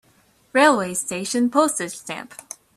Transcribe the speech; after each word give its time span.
Railway 0.51 0.95
station 0.95 1.51
Postage 1.51 1.95
stamp 1.95 2.33